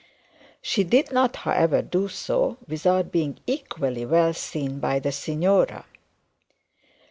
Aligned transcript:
She 0.63 0.83
did 0.83 1.11
not 1.11 1.35
however 1.35 1.83
do 1.83 2.07
so 2.07 2.57
without 2.67 3.11
being 3.11 3.37
equally 3.45 4.03
well 4.03 4.33
seen 4.33 4.79
by 4.79 4.97
the 4.97 5.11
signora. 5.11 5.85